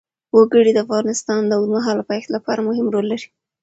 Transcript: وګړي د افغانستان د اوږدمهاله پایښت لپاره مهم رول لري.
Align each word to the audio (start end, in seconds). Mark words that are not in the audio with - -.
وګړي 0.35 0.71
د 0.73 0.79
افغانستان 0.85 1.41
د 1.45 1.51
اوږدمهاله 1.59 2.03
پایښت 2.09 2.29
لپاره 2.35 2.65
مهم 2.67 2.85
رول 2.93 3.05
لري. 3.11 3.27